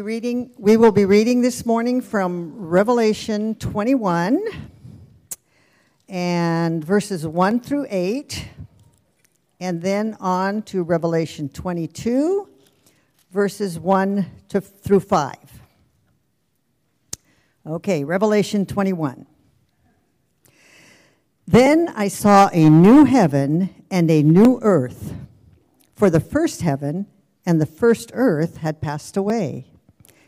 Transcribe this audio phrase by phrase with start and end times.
[0.00, 4.40] Reading, we will be reading this morning from Revelation 21
[6.08, 8.48] and verses 1 through 8,
[9.58, 12.48] and then on to Revelation 22,
[13.32, 15.34] verses 1 to, through 5.
[17.66, 19.26] Okay, Revelation 21.
[21.48, 25.12] Then I saw a new heaven and a new earth,
[25.96, 27.08] for the first heaven
[27.44, 29.72] and the first earth had passed away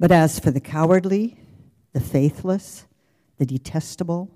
[0.00, 1.36] But as for the cowardly,
[1.92, 2.86] the faithless,
[3.36, 4.30] the detestable,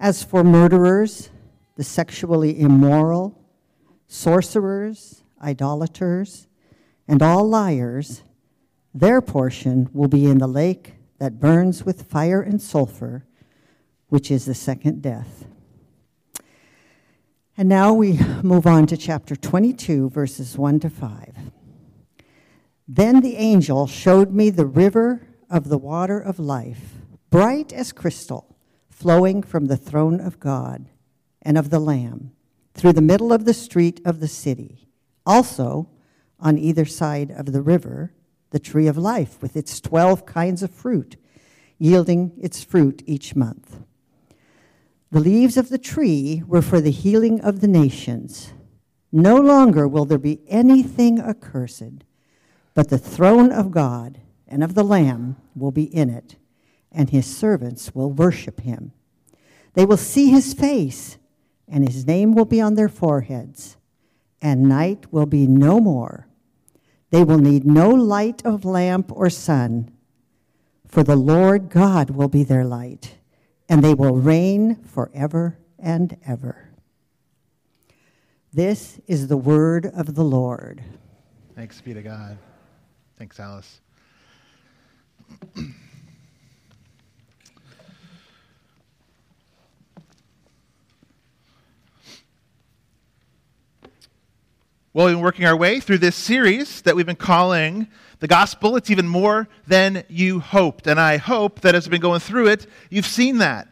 [0.00, 1.30] as for murderers,
[1.76, 3.40] the sexually immoral,
[4.08, 6.48] sorcerers, idolaters,
[7.06, 8.22] and all liars,
[8.92, 13.24] their portion will be in the lake that burns with fire and sulfur,
[14.08, 15.46] which is the second death.
[17.56, 21.53] And now we move on to chapter 22, verses 1 to 5.
[22.86, 26.96] Then the angel showed me the river of the water of life,
[27.30, 28.56] bright as crystal,
[28.90, 30.90] flowing from the throne of God
[31.40, 32.32] and of the Lamb,
[32.74, 34.88] through the middle of the street of the city.
[35.24, 35.88] Also,
[36.38, 38.12] on either side of the river,
[38.50, 41.16] the tree of life with its 12 kinds of fruit,
[41.78, 43.82] yielding its fruit each month.
[45.10, 48.52] The leaves of the tree were for the healing of the nations.
[49.10, 52.04] No longer will there be anything accursed
[52.74, 56.36] but the throne of God and of the Lamb will be in it,
[56.92, 58.92] and his servants will worship him.
[59.74, 61.18] They will see his face,
[61.66, 63.76] and his name will be on their foreheads,
[64.42, 66.28] and night will be no more.
[67.10, 69.90] They will need no light of lamp or sun,
[70.86, 73.16] for the Lord God will be their light,
[73.68, 76.70] and they will reign forever and ever.
[78.52, 80.82] This is the word of the Lord.
[81.56, 82.38] Thanks be to God.
[83.16, 83.80] Thanks, Alice.
[94.92, 97.88] Well, we've been working our way through this series that we've been calling
[98.20, 98.76] The Gospel.
[98.76, 100.86] It's even more than you hoped.
[100.86, 103.66] And I hope that as we've been going through it, you've seen that.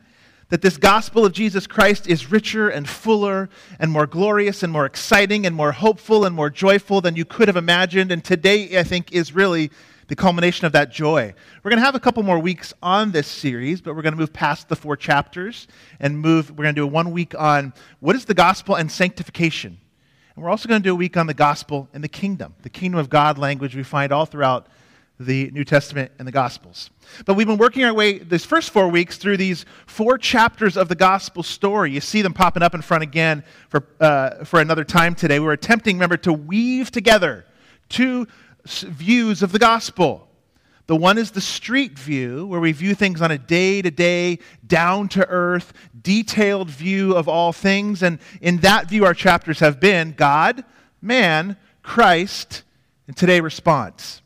[0.53, 3.49] That this gospel of Jesus Christ is richer and fuller
[3.79, 7.49] and more glorious and more exciting and more hopeful and more joyful than you could
[7.49, 8.13] have imagined.
[8.13, 9.71] And today, I think, is really
[10.09, 11.33] the culmination of that joy.
[11.63, 14.19] We're going to have a couple more weeks on this series, but we're going to
[14.19, 15.69] move past the four chapters
[15.99, 16.51] and move.
[16.51, 19.79] We're going to do one week on what is the gospel and sanctification.
[20.37, 22.69] And we're also going to do a week on the gospel and the kingdom, the
[22.69, 24.67] kingdom of God language we find all throughout
[25.21, 26.91] the New Testament and the Gospels.
[27.27, 30.89] But we've been working our way these first four weeks through these four chapters of
[30.89, 31.93] the Gospel story.
[31.93, 35.39] You see them popping up in front again for, uh, for another time today.
[35.39, 37.47] We're attempting, remember, to weave together
[37.89, 38.27] two
[38.65, 40.29] views of the Gospel.
[40.87, 44.41] The one is the street view, where we view things on a day to day,
[44.67, 45.73] down to earth,
[46.03, 48.03] detailed view of all things.
[48.03, 50.65] And in that view, our chapters have been God,
[51.01, 52.65] man, Christ,
[53.07, 54.22] and today response.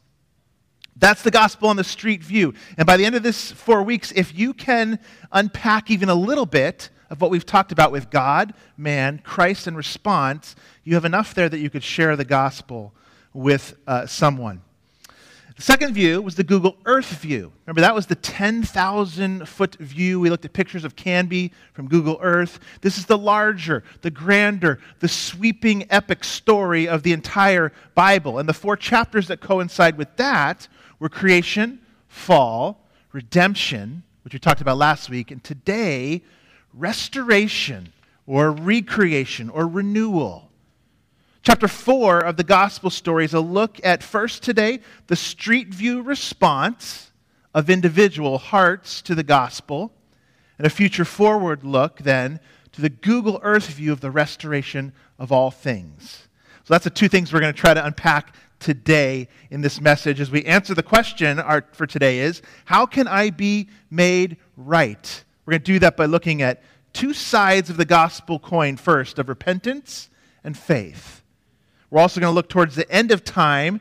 [0.99, 2.55] That's the gospel on the street view.
[2.79, 4.99] And by the end of this four weeks, if you can
[5.31, 9.77] unpack even a little bit of what we've talked about with God, man, Christ, and
[9.77, 12.95] response, you have enough there that you could share the gospel
[13.35, 14.63] with uh, someone.
[15.57, 17.51] The second view was the Google Earth view.
[17.65, 20.21] Remember, that was the 10,000 foot view.
[20.21, 22.59] We looked at pictures of Canby from Google Earth.
[22.83, 28.39] This is the larger, the grander, the sweeping epic story of the entire Bible.
[28.39, 34.61] And the four chapters that coincide with that were creation, fall, redemption, which we talked
[34.61, 36.23] about last week, and today,
[36.75, 37.93] restoration
[38.27, 40.51] or recreation or renewal.
[41.43, 46.03] Chapter 4 of the gospel story is a look at first today the street view
[46.03, 47.13] response
[47.55, 49.93] of individual hearts to the gospel,
[50.59, 52.41] and a future forward look then
[52.73, 56.29] to the Google Earth view of the restoration of all things.
[56.65, 58.35] So that's the two things we're going to try to unpack
[58.67, 63.07] today in this message as we answer the question our, for today is how can
[63.07, 65.25] I be made right?
[65.45, 69.21] We're going to do that by looking at two sides of the gospel coin first
[69.21, 70.11] of repentance
[70.43, 71.23] and faith.
[71.91, 73.81] We're also going to look towards the end of time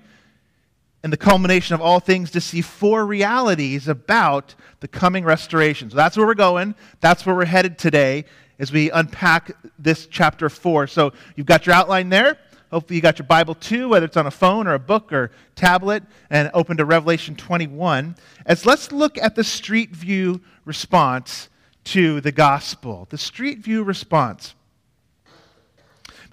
[1.04, 5.90] and the culmination of all things to see four realities about the coming restoration.
[5.90, 6.76] So that's where we're going.
[7.00, 8.26] That's where we're headed today
[8.60, 10.86] as we unpack this chapter 4.
[10.86, 12.38] So you've got your outline there.
[12.76, 15.32] Hopefully, you got your Bible too, whether it's on a phone or a book or
[15.56, 18.18] tablet, and open to Revelation 21.
[18.46, 21.48] As let's look at the street view response
[21.86, 23.08] to the gospel.
[23.10, 24.56] The street view response.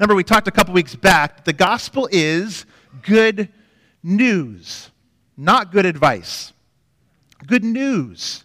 [0.00, 2.66] Remember, we talked a couple weeks back the gospel is
[3.02, 3.48] good
[4.02, 4.90] news,
[5.36, 6.52] not good advice.
[7.46, 8.42] Good news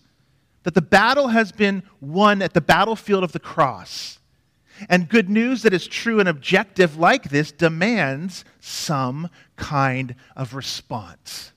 [0.62, 4.20] that the battle has been won at the battlefield of the cross.
[4.90, 11.52] And good news that is true and objective like this demands some kind of response.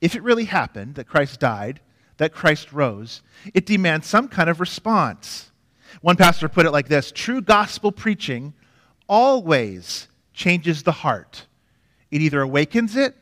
[0.00, 1.80] If it really happened that Christ died,
[2.16, 3.22] that Christ rose,
[3.54, 5.50] it demands some kind of response.
[6.00, 8.54] One pastor put it like this True gospel preaching
[9.08, 11.46] always changes the heart.
[12.10, 13.16] It either awakens it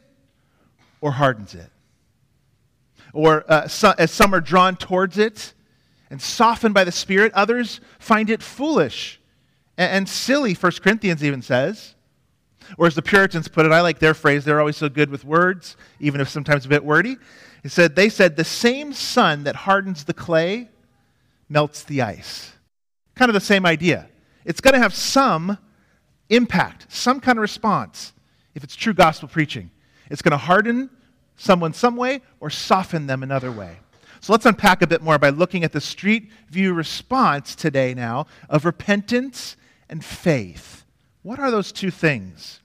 [1.01, 1.71] or hardens it.
[3.13, 5.53] Or uh, so, as some are drawn towards it
[6.11, 9.21] and softened by the Spirit, others find it foolish
[9.81, 11.95] and, and silly, 1 Corinthians even says.
[12.77, 15.25] Or as the Puritans put it, I like their phrase, they're always so good with
[15.25, 17.17] words, even if sometimes a bit wordy.
[17.65, 20.69] It said, they said, the same sun that hardens the clay
[21.49, 22.53] melts the ice.
[23.17, 24.09] Kind of the same idea.
[24.45, 25.59] It's going to have some
[26.29, 28.13] impact, some kind of response,
[28.55, 29.71] if it's true gospel preaching.
[30.11, 30.91] It's going to harden
[31.37, 33.79] someone some way or soften them another way.
[34.21, 38.27] So let's unpack a bit more by looking at the street view response today now
[38.49, 39.57] of repentance
[39.89, 40.85] and faith.
[41.23, 42.61] What are those two things?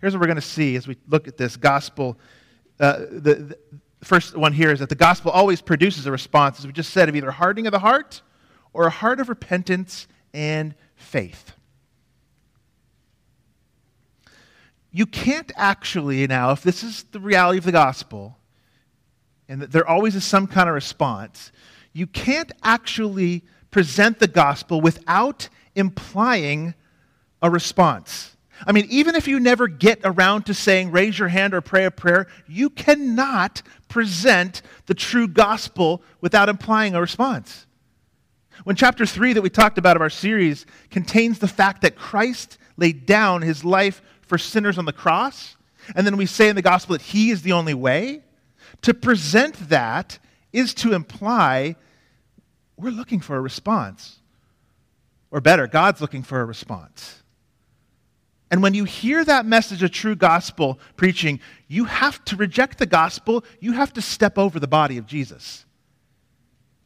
[0.00, 2.18] Here's what we're going to see as we look at this gospel.
[2.80, 3.58] Uh, the, the
[4.02, 7.08] first one here is that the gospel always produces a response, as we just said,
[7.08, 8.22] of either hardening of the heart
[8.72, 11.52] or a heart of repentance and faith.
[14.90, 18.36] you can't actually now, if this is the reality of the gospel,
[19.48, 21.52] and that there always is some kind of response,
[21.92, 26.74] you can't actually present the gospel without implying
[27.42, 28.36] a response.
[28.66, 31.84] I mean, even if you never get around to saying, raise your hand or pray
[31.84, 37.66] a prayer, you cannot present the true gospel without implying a response.
[38.64, 42.58] When chapter 3 that we talked about of our series contains the fact that Christ
[42.76, 45.56] laid down his life for sinners on the cross,
[45.94, 48.22] and then we say in the gospel that He is the only way,
[48.82, 50.18] to present that
[50.52, 51.76] is to imply
[52.76, 54.18] we're looking for a response.
[55.30, 57.22] Or better, God's looking for a response.
[58.50, 62.86] And when you hear that message of true gospel preaching, you have to reject the
[62.86, 63.44] gospel.
[63.60, 65.66] You have to step over the body of Jesus.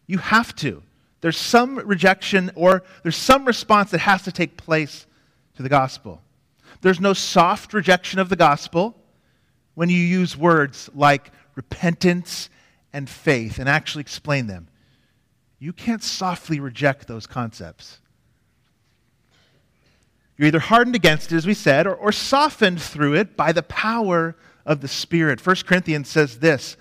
[0.07, 0.83] You have to.
[1.21, 5.07] There's some rejection or there's some response that has to take place
[5.55, 6.21] to the gospel.
[6.81, 8.97] There's no soft rejection of the gospel
[9.75, 12.49] when you use words like repentance
[12.93, 14.69] and faith and actually explain them.
[15.59, 18.01] You can't softly reject those concepts.
[20.37, 23.63] You're either hardened against it, as we said, or, or softened through it by the
[23.63, 25.45] power of the Spirit.
[25.45, 26.77] 1 Corinthians says this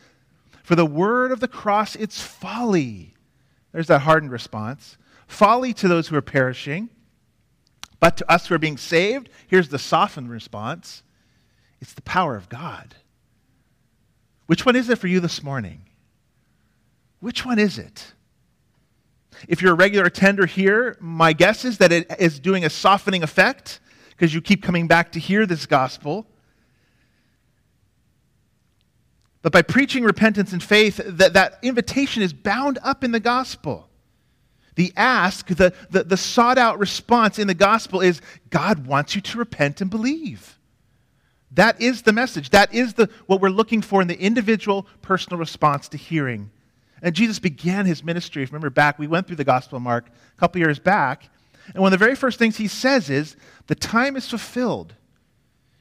[0.63, 3.13] For the word of the cross, it's folly.
[3.71, 4.97] There's that hardened response.
[5.27, 6.89] Folly to those who are perishing
[8.01, 11.03] but to us who are being saved, here's the softened response
[11.79, 12.95] it's the power of God.
[14.51, 15.83] Which one is it for you this morning?
[17.21, 18.11] Which one is it?
[19.47, 23.23] If you're a regular attender here, my guess is that it is doing a softening
[23.23, 23.79] effect
[24.09, 26.27] because you keep coming back to hear this gospel.
[29.41, 33.87] But by preaching repentance and faith, that, that invitation is bound up in the gospel.
[34.75, 39.21] The ask, the, the, the sought out response in the gospel is God wants you
[39.21, 40.57] to repent and believe.
[41.53, 42.49] That is the message.
[42.51, 46.49] That is the, what we're looking for in the individual personal response to hearing.
[47.01, 48.43] And Jesus began his ministry.
[48.43, 51.29] If you remember back, we went through the Gospel of Mark a couple years back.
[51.73, 53.35] And one of the very first things he says is,
[53.67, 54.95] The time is fulfilled,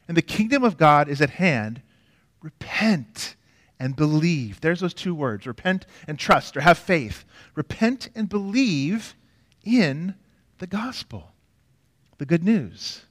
[0.09, 1.83] and the kingdom of God is at hand.
[2.43, 3.37] Repent
[3.79, 4.61] and believe.
[4.61, 7.25] There's those two words repent and trust, or have faith.
[7.55, 9.15] Repent and believe
[9.65, 10.15] in
[10.59, 11.33] the gospel,
[12.19, 13.03] the good news.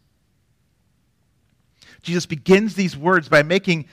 [2.01, 3.85] Jesus begins these words by making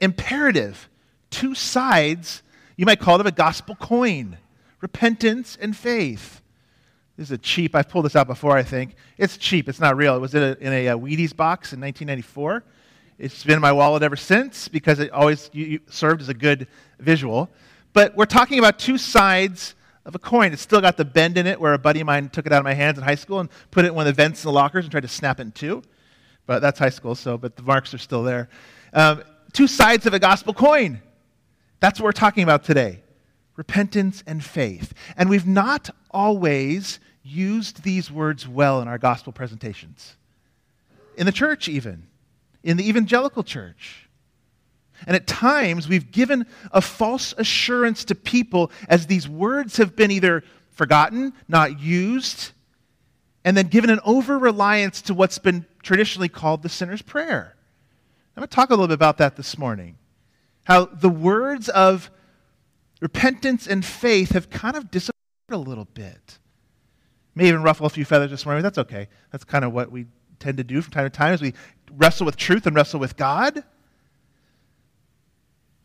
[0.00, 0.88] imperative
[1.30, 2.42] two sides,
[2.76, 4.38] you might call it a gospel coin
[4.80, 6.42] repentance and faith.
[7.16, 8.94] This is a cheap, I've pulled this out before, I think.
[9.16, 10.14] It's cheap, it's not real.
[10.16, 12.62] It was in a, in a, uh, Wheaties box in 1994.
[13.18, 15.50] It's been in my wallet ever since because it always
[15.88, 16.68] served as a good
[17.00, 17.48] visual.
[17.94, 19.74] But we're talking about two sides
[20.04, 20.52] of a coin.
[20.52, 22.58] It's still got the bend in it where a buddy of mine took it out
[22.58, 24.48] of my hands in high school and put it in one of the vents in
[24.48, 25.82] the lockers and tried to snap it in two.
[26.46, 28.48] But that's high school, so, but the marks are still there.
[28.92, 29.22] Um,
[29.52, 31.02] two sides of a gospel coin.
[31.80, 33.02] That's what we're talking about today
[33.56, 34.92] repentance and faith.
[35.16, 40.14] And we've not always used these words well in our gospel presentations.
[41.16, 42.06] In the church, even,
[42.62, 44.08] in the evangelical church.
[45.06, 50.10] And at times, we've given a false assurance to people as these words have been
[50.10, 52.52] either forgotten, not used,
[53.46, 57.54] and then given an over reliance to what's been traditionally called the sinner's prayer.
[58.36, 59.96] I'm going to talk a little bit about that this morning.
[60.64, 62.10] How the words of
[63.00, 65.14] repentance and faith have kind of disappeared
[65.50, 66.40] a little bit.
[67.36, 69.06] May even ruffle a few feathers this morning, but that's okay.
[69.30, 70.06] That's kind of what we
[70.40, 71.54] tend to do from time to time as we
[71.92, 73.62] wrestle with truth and wrestle with God.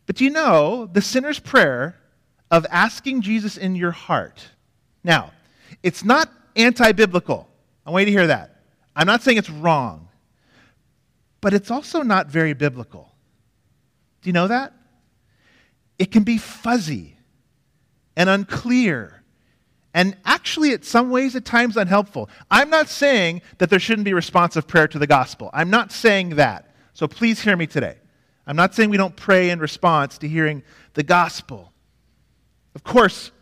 [0.06, 1.96] But do you know the sinner's prayer
[2.50, 4.48] of asking Jesus in your heart?
[5.04, 5.30] Now,
[5.84, 7.48] it's not anti biblical.
[7.84, 8.62] I want you to hear that.
[8.94, 10.08] I'm not saying it's wrong,
[11.40, 13.12] but it's also not very biblical.
[14.20, 14.72] Do you know that?
[15.98, 17.16] It can be fuzzy
[18.16, 19.22] and unclear
[19.94, 22.30] and actually, at some ways, at times unhelpful.
[22.50, 25.50] I'm not saying that there shouldn't be responsive prayer to the gospel.
[25.52, 26.74] I'm not saying that.
[26.94, 27.98] So please hear me today.
[28.46, 30.62] I'm not saying we don't pray in response to hearing
[30.94, 31.72] the gospel.
[32.74, 33.32] Of course.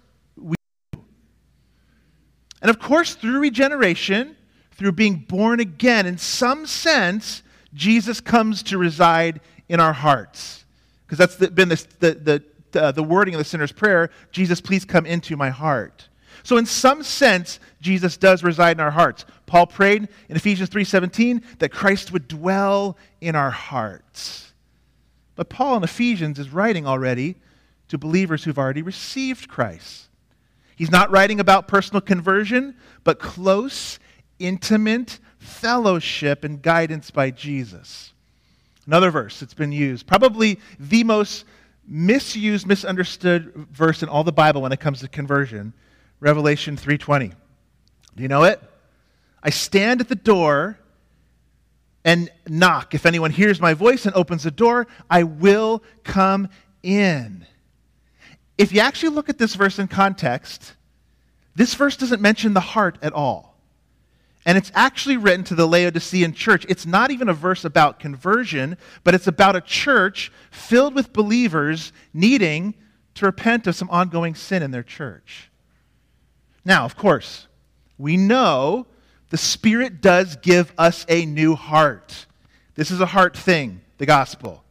[2.63, 4.37] And of course, through regeneration,
[4.73, 7.43] through being born again, in some sense,
[7.75, 10.65] Jesus comes to reside in our hearts.
[11.07, 14.61] Because that's the, been the, the, the, uh, the wording of the sinner's prayer Jesus,
[14.61, 16.09] please come into my heart.
[16.43, 19.25] So in some sense, Jesus does reside in our hearts.
[19.47, 24.53] Paul prayed in Ephesians 3:17 that Christ would dwell in our hearts.
[25.35, 27.37] But Paul in Ephesians is writing already
[27.89, 30.10] to believers who've already received Christ.
[30.81, 33.99] He's not writing about personal conversion, but close
[34.39, 38.15] intimate fellowship and guidance by Jesus.
[38.87, 41.45] Another verse that's been used, probably the most
[41.87, 45.75] misused, misunderstood verse in all the Bible when it comes to conversion,
[46.19, 47.35] Revelation 3:20.
[48.17, 48.59] Do you know it?
[49.43, 50.79] I stand at the door
[52.07, 52.95] and knock.
[52.95, 56.49] If anyone hears my voice and opens the door, I will come
[56.83, 57.45] in.
[58.61, 60.75] If you actually look at this verse in context,
[61.55, 63.59] this verse doesn't mention the heart at all.
[64.45, 66.67] And it's actually written to the Laodicean church.
[66.69, 71.95] It's not even a verse about conversion, but it's about a church filled with believers
[72.13, 72.75] needing
[73.15, 75.51] to repent of some ongoing sin in their church.
[76.63, 77.47] Now, of course,
[77.97, 78.87] we know
[79.31, 82.27] the Spirit does give us a new heart.
[82.75, 84.65] This is a heart thing, the gospel.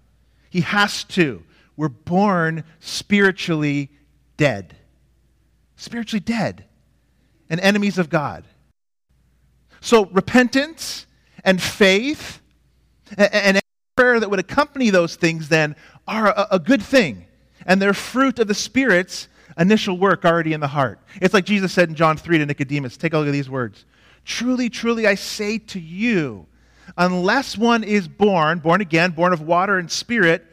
[0.51, 1.43] He has to.
[1.79, 3.89] We're born spiritually
[4.36, 4.75] dead.
[5.77, 6.65] Spiritually dead
[7.50, 8.43] and enemies of God.
[9.79, 11.07] So, repentance
[11.41, 12.41] and faith
[13.17, 13.62] and
[13.95, 17.25] prayer that would accompany those things then are a, good thing.
[17.65, 21.00] And they're fruit of the Spirit's initial work already in the heart.
[21.21, 22.98] It's like Jesus said in John 3 to Nicodemus.
[22.98, 23.86] Take a look at these words.
[24.25, 26.45] Truly, truly, I say to you,
[26.98, 30.45] unless one is born, born again, born of water and spirit,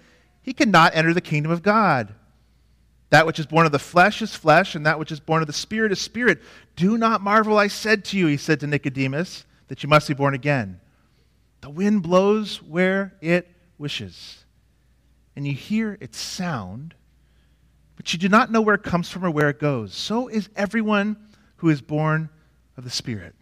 [0.46, 2.14] he cannot enter the kingdom of God.
[3.10, 5.48] That which is born of the flesh is flesh, and that which is born of
[5.48, 6.40] the spirit is spirit.
[6.76, 10.14] Do not marvel, I said to you, he said to Nicodemus, that you must be
[10.14, 10.80] born again.
[11.62, 14.44] The wind blows where it wishes,
[15.34, 16.94] and you hear its sound,
[17.96, 19.94] but you do not know where it comes from or where it goes.
[19.94, 21.16] So is everyone
[21.56, 22.28] who is born
[22.76, 23.34] of the Spirit.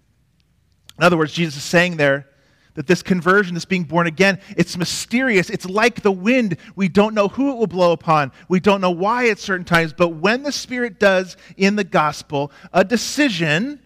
[0.96, 2.28] In other words, Jesus is saying there,
[2.74, 5.48] that this conversion, this being born again, it's mysterious.
[5.48, 6.56] It's like the wind.
[6.76, 8.32] We don't know who it will blow upon.
[8.48, 9.92] We don't know why at certain times.
[9.92, 13.80] But when the Spirit does in the gospel, a decision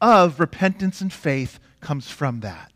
[0.00, 2.72] of repentance and faith comes from that.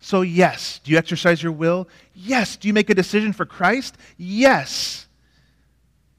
[0.00, 0.80] So, yes.
[0.84, 1.88] Do you exercise your will?
[2.14, 2.56] Yes.
[2.56, 3.96] Do you make a decision for Christ?
[4.16, 5.06] Yes.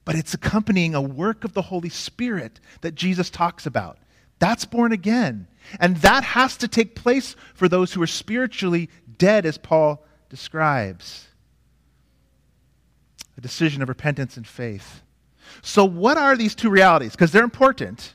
[0.05, 3.97] But it's accompanying a work of the Holy Spirit that Jesus talks about.
[4.39, 5.47] That's born again.
[5.79, 11.27] And that has to take place for those who are spiritually dead, as Paul describes.
[13.37, 15.01] A decision of repentance and faith.
[15.61, 17.11] So, what are these two realities?
[17.11, 18.13] Because they're important.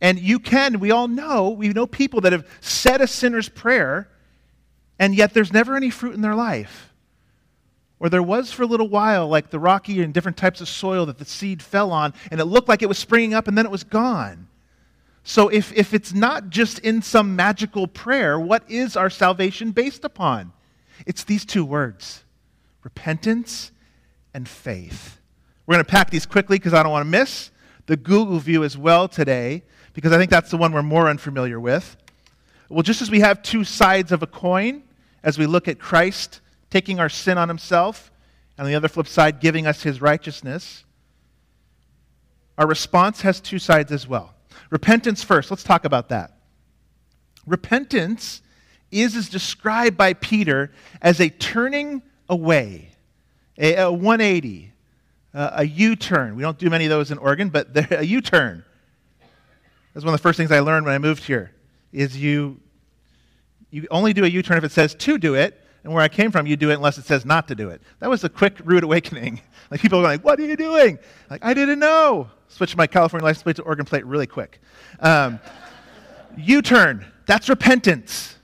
[0.00, 4.10] And you can, we all know, we know people that have said a sinner's prayer,
[4.98, 6.92] and yet there's never any fruit in their life.
[7.98, 11.06] Or there was for a little while, like the rocky and different types of soil
[11.06, 13.64] that the seed fell on, and it looked like it was springing up, and then
[13.64, 14.48] it was gone.
[15.28, 20.04] So, if, if it's not just in some magical prayer, what is our salvation based
[20.04, 20.52] upon?
[21.04, 22.22] It's these two words
[22.84, 23.72] repentance
[24.32, 25.18] and faith.
[25.66, 27.50] We're going to pack these quickly because I don't want to miss
[27.86, 29.64] the Google view as well today,
[29.94, 31.96] because I think that's the one we're more unfamiliar with.
[32.68, 34.84] Well, just as we have two sides of a coin,
[35.24, 36.40] as we look at Christ
[36.70, 38.12] taking our sin on himself,
[38.56, 40.84] and on the other flip side, giving us his righteousness,
[42.56, 44.35] our response has two sides as well.
[44.70, 45.50] Repentance first.
[45.50, 46.32] Let's talk about that.
[47.46, 48.42] Repentance
[48.90, 52.90] is, is described by Peter as a turning away,
[53.58, 54.72] a, a 180,
[55.34, 56.36] uh, a U turn.
[56.36, 58.64] We don't do many of those in Oregon, but a U turn.
[59.94, 61.52] That's one of the first things I learned when I moved here.
[61.92, 62.60] Is you
[63.70, 66.08] you only do a U turn if it says to do it, and where I
[66.08, 67.80] came from, you do it unless it says not to do it.
[68.00, 69.40] That was a quick, rude awakening.
[69.68, 70.96] Like people were like, "What are you doing?"
[71.28, 72.30] Like I didn't know.
[72.48, 74.60] Switched my California license plate to Oregon plate really quick.
[75.00, 75.40] Um,
[76.36, 77.04] U turn.
[77.26, 78.36] That's repentance.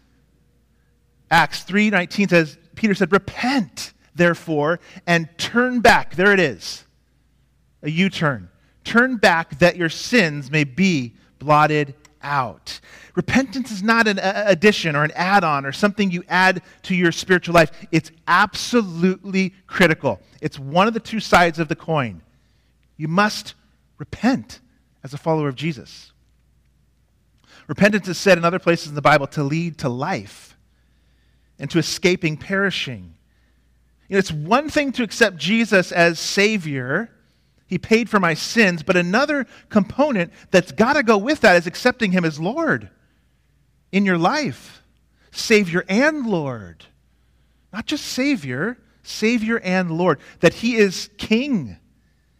[1.30, 6.84] Acts 3:19 says Peter said, "Repent, therefore, and turn back." There it is.
[7.82, 8.48] A U-turn.
[8.84, 12.80] Turn back that your sins may be blotted out.
[13.14, 17.12] Repentance is not an addition or an add on or something you add to your
[17.12, 17.70] spiritual life.
[17.90, 20.20] It's absolutely critical.
[20.40, 22.22] It's one of the two sides of the coin.
[22.96, 23.54] You must
[24.02, 24.58] repent
[25.04, 26.10] as a follower of Jesus.
[27.68, 30.58] Repentance is said in other places in the Bible to lead to life
[31.56, 33.14] and to escaping perishing.
[34.08, 37.12] You know, it's one thing to accept Jesus as Savior.
[37.68, 41.68] He paid for my sins, but another component that's got to go with that is
[41.68, 42.90] accepting Him as Lord
[43.92, 44.82] in your life.
[45.30, 46.86] Savior and Lord.
[47.72, 50.18] Not just Savior, Savior and Lord.
[50.40, 51.76] That He is King,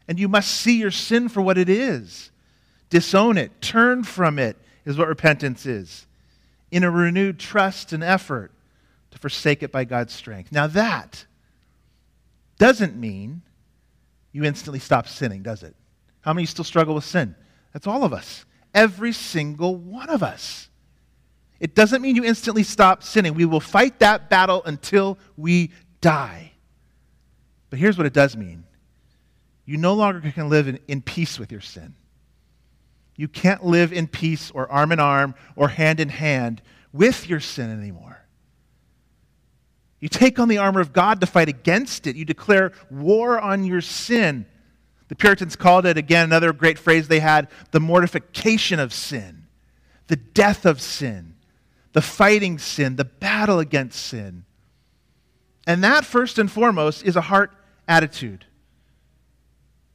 [0.09, 2.31] and you must see your sin for what it is.
[2.91, 6.07] Disown it, turn from it, is what repentance is.
[6.71, 8.53] In a renewed trust and effort
[9.11, 10.53] to forsake it by God's strength.
[10.53, 11.27] Now, that
[12.59, 13.43] doesn't mean
[14.33, 15.77] you instantly stop sinning, does it?
[16.23, 17.35] How many still struggle with sin?
[17.73, 18.45] That's all of us.
[18.75, 20.69] Every single one of us.
[21.61, 23.35] It doesn't mean you instantly stop sinning.
[23.35, 26.53] We will fight that battle until we die.
[27.71, 28.65] But here's what it does mean
[29.65, 31.95] you no longer can live in, in peace with your sin.
[33.17, 37.41] You can't live in peace or arm in arm or hand in hand with your
[37.41, 38.19] sin anymore.
[40.01, 42.17] You take on the armor of God to fight against it.
[42.17, 44.47] You declare war on your sin.
[45.09, 49.47] The Puritans called it, again, another great phrase they had, the mortification of sin,
[50.09, 51.35] the death of sin,
[51.93, 54.45] the fighting sin, the battle against sin.
[55.67, 57.53] And that, first and foremost, is a heart
[57.87, 58.47] attitude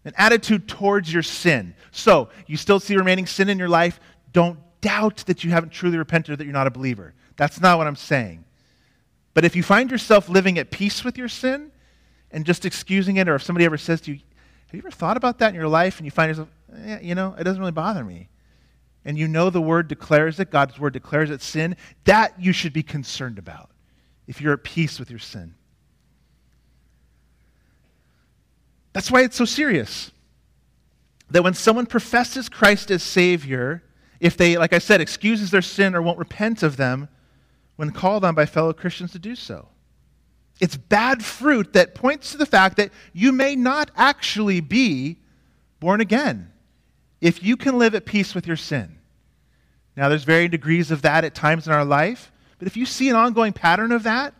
[0.08, 1.76] an attitude towards your sin.
[1.92, 4.00] So, you still see remaining sin in your life.
[4.32, 7.14] Don't doubt that you haven't truly repented or that you're not a believer.
[7.36, 8.46] That's not what I'm saying.
[9.34, 11.72] But if you find yourself living at peace with your sin
[12.32, 15.18] and just excusing it, or if somebody ever says to you, Have you ever thought
[15.18, 15.98] about that in your life?
[15.98, 18.30] And you find yourself, eh, You know, it doesn't really bother me.
[19.06, 22.74] And you know the word declares it, God's word declares it sin, that you should
[22.74, 23.70] be concerned about
[24.26, 25.54] if you're at peace with your sin.
[28.98, 30.12] That's why it's so serious.
[31.30, 33.84] That when someone professes Christ as Savior,
[34.20, 37.08] if they, like I said, excuses their sin or won't repent of them,
[37.76, 39.68] when called on by fellow Christians to do so.
[40.60, 45.20] It's bad fruit that points to the fact that you may not actually be
[45.80, 46.52] born again
[47.22, 48.98] if you can live at peace with your sin.
[49.96, 53.10] Now, there's varying degrees of that at times in our life, but if you see
[53.10, 54.34] an ongoing pattern of that,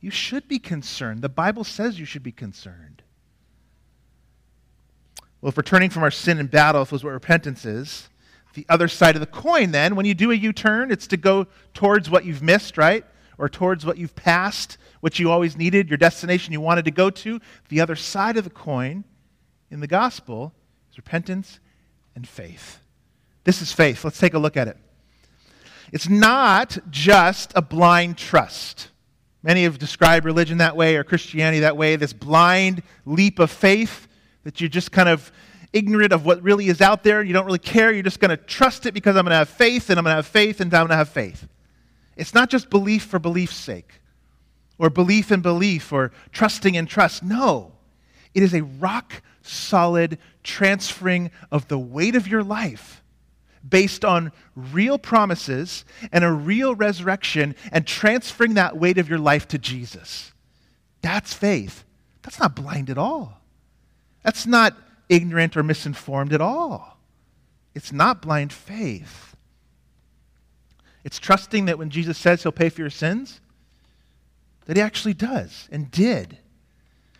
[0.00, 1.22] you should be concerned.
[1.22, 2.97] The Bible says you should be concerned.
[5.40, 8.08] Well, if we're turning from our sin and battle, if that's what repentance is,
[8.54, 11.16] the other side of the coin, then, when you do a U turn, it's to
[11.16, 13.04] go towards what you've missed, right?
[13.38, 17.08] Or towards what you've passed, what you always needed, your destination you wanted to go
[17.08, 17.40] to.
[17.68, 19.04] The other side of the coin
[19.70, 20.52] in the gospel
[20.90, 21.60] is repentance
[22.16, 22.80] and faith.
[23.44, 24.02] This is faith.
[24.02, 24.76] Let's take a look at it.
[25.92, 28.88] It's not just a blind trust.
[29.44, 34.07] Many have described religion that way or Christianity that way this blind leap of faith
[34.48, 35.30] that you're just kind of
[35.74, 37.22] ignorant of what really is out there.
[37.22, 37.92] You don't really care.
[37.92, 40.12] You're just going to trust it because I'm going to have faith and I'm going
[40.12, 41.46] to have faith and I'm going to have faith.
[42.16, 44.00] It's not just belief for belief's sake
[44.78, 47.22] or belief in belief or trusting in trust.
[47.22, 47.72] No,
[48.32, 53.04] it is a rock solid transferring of the weight of your life
[53.68, 59.46] based on real promises and a real resurrection and transferring that weight of your life
[59.48, 60.32] to Jesus.
[61.02, 61.84] That's faith.
[62.22, 63.37] That's not blind at all.
[64.28, 64.76] That's not
[65.08, 66.98] ignorant or misinformed at all.
[67.74, 69.34] It's not blind faith.
[71.02, 73.40] It's trusting that when Jesus says he'll pay for your sins,
[74.66, 76.36] that he actually does and did.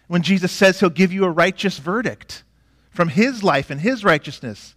[0.07, 2.45] When Jesus says he'll give you a righteous verdict
[2.91, 4.75] from his life and his righteousness,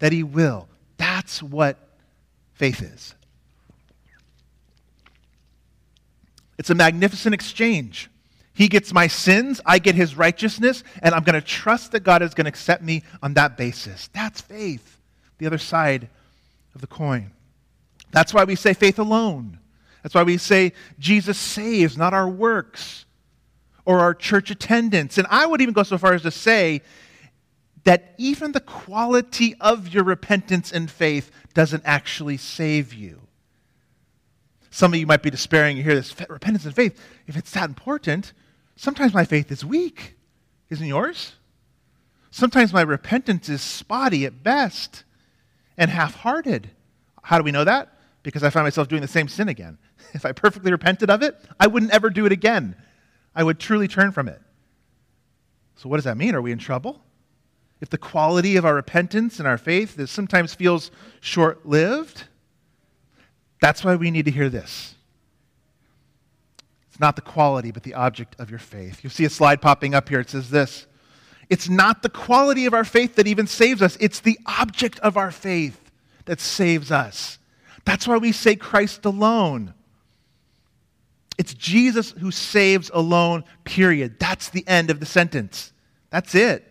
[0.00, 0.68] that he will.
[0.96, 1.78] That's what
[2.54, 3.14] faith is.
[6.58, 8.10] It's a magnificent exchange.
[8.58, 12.22] He gets my sins, I get his righteousness, and I'm going to trust that God
[12.22, 14.10] is going to accept me on that basis.
[14.12, 14.98] That's faith,
[15.38, 16.08] the other side
[16.74, 17.30] of the coin.
[18.10, 19.60] That's why we say faith alone.
[20.02, 23.06] That's why we say Jesus saves, not our works
[23.84, 25.18] or our church attendance.
[25.18, 26.82] And I would even go so far as to say
[27.84, 33.20] that even the quality of your repentance and faith doesn't actually save you.
[34.72, 35.76] Some of you might be despairing.
[35.76, 37.00] You hear this repentance and faith.
[37.28, 38.32] If it's that important,
[38.78, 40.16] sometimes my faith is weak.
[40.70, 41.34] Isn't yours?
[42.30, 45.04] Sometimes my repentance is spotty at best
[45.76, 46.70] and half hearted.
[47.22, 47.92] How do we know that?
[48.22, 49.78] Because I find myself doing the same sin again.
[50.14, 52.76] If I perfectly repented of it, I wouldn't ever do it again.
[53.34, 54.40] I would truly turn from it.
[55.76, 56.34] So, what does that mean?
[56.34, 57.02] Are we in trouble?
[57.80, 62.24] if the quality of our repentance and our faith sometimes feels short lived,
[63.60, 64.94] that's why we need to hear this.
[66.98, 69.04] It's not the quality, but the object of your faith.
[69.04, 70.18] You'll see a slide popping up here.
[70.18, 70.88] It says this
[71.48, 75.16] It's not the quality of our faith that even saves us, it's the object of
[75.16, 75.92] our faith
[76.24, 77.38] that saves us.
[77.84, 79.74] That's why we say Christ alone.
[81.38, 84.18] It's Jesus who saves alone, period.
[84.18, 85.72] That's the end of the sentence.
[86.10, 86.64] That's it.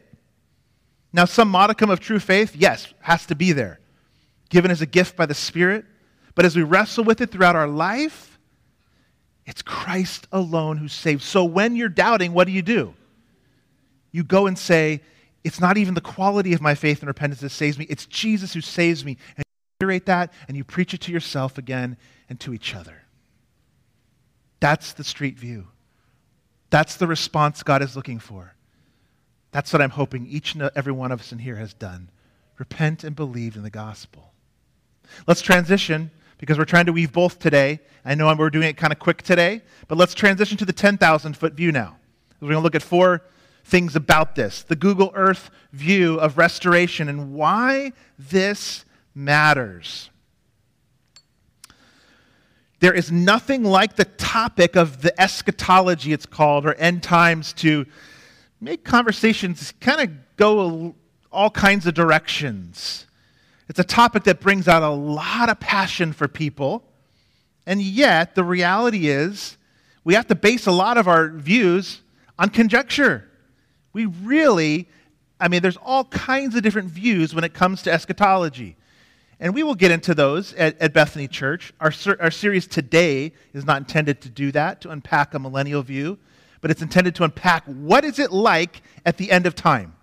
[1.13, 3.79] Now, some modicum of true faith, yes, has to be there,
[4.49, 5.85] given as a gift by the Spirit.
[6.35, 8.36] But as we wrestle with it throughout our life,
[9.47, 11.23] it's Christ alone who saves.
[11.23, 12.93] So when you're doubting, what do you do?
[14.11, 15.01] You go and say,
[15.43, 18.53] It's not even the quality of my faith and repentance that saves me, it's Jesus
[18.53, 19.17] who saves me.
[19.37, 21.97] And you reiterate that and you preach it to yourself again
[22.29, 23.03] and to each other.
[24.59, 25.67] That's the street view.
[26.69, 28.53] That's the response God is looking for.
[29.51, 32.09] That's what I'm hoping each and every one of us in here has done.
[32.57, 34.33] Repent and believe in the gospel.
[35.25, 37.79] Let's transition because we're trying to weave both today.
[38.05, 41.35] I know we're doing it kind of quick today, but let's transition to the 10,000
[41.35, 41.97] foot view now.
[42.39, 43.23] We're going to look at four
[43.65, 50.09] things about this the Google Earth view of restoration and why this matters.
[52.79, 57.87] There is nothing like the topic of the eschatology, it's called, or end times, to
[58.61, 60.95] make conversations kind of go
[61.31, 63.06] all kinds of directions.
[63.69, 66.83] It's a topic that brings out a lot of passion for people.
[67.65, 69.57] And yet, the reality is,
[70.03, 72.01] we have to base a lot of our views
[72.39, 73.29] on conjecture.
[73.91, 74.87] We really,
[75.39, 78.77] I mean, there's all kinds of different views when it comes to eschatology.
[79.39, 81.73] And we will get into those at, at Bethany Church.
[81.79, 86.17] Our, our series today is not intended to do that, to unpack a millennial view
[86.61, 89.95] but it's intended to unpack what is it like at the end of time?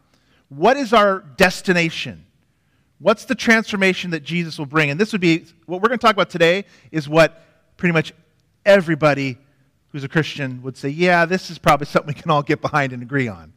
[0.49, 2.27] What is our destination?
[2.99, 4.91] What's the transformation that Jesus will bring?
[4.91, 7.43] And this would be what we're going to talk about today is what
[7.77, 8.13] pretty much
[8.65, 9.39] everybody
[9.89, 12.93] who's a Christian would say, yeah, this is probably something we can all get behind
[12.93, 13.53] and agree on.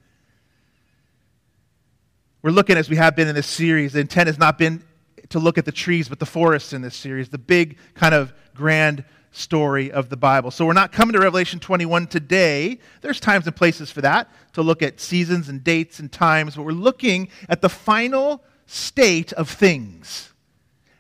[2.41, 4.84] We're looking, as we have been in this series, the intent has not been
[5.30, 8.34] to look at the trees, but the forests in this series, the big kind of
[8.54, 10.52] grand story of the Bible.
[10.52, 12.80] So we're not coming to Revelation 21 today.
[13.02, 16.63] There's times and places for that to look at seasons and dates and times, but
[16.63, 20.34] we're looking at the final state of things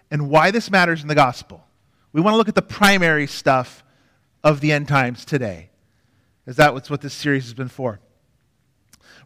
[0.09, 1.63] and why this matters in the gospel.
[2.13, 3.83] We want to look at the primary stuff
[4.43, 5.69] of the end times today,
[6.47, 7.99] as that's what this series has been for.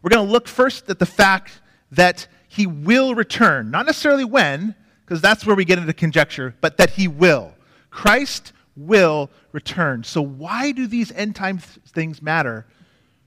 [0.02, 1.60] We're going to look first at the fact
[1.92, 4.74] that he will return, not necessarily when,
[5.04, 7.54] because that's where we get into conjecture, but that he will.
[7.90, 10.02] Christ will return.
[10.04, 12.66] So, why do these end time th- things matter